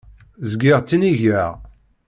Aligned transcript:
Zgiɣ 0.51 0.77
ttinigeɣ. 0.81 1.53